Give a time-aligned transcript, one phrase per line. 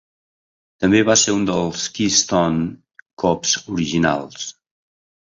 [0.85, 2.63] També va ser un dels Keystone
[3.25, 4.49] Kops originals.